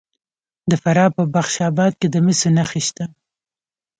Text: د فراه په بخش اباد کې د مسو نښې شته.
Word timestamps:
د 0.69 0.71
فراه 0.83 1.09
په 1.17 1.23
بخش 1.35 1.55
اباد 1.69 1.93
کې 1.99 2.07
د 2.11 2.15
مسو 2.25 2.49
نښې 2.57 2.81
شته. 2.87 3.05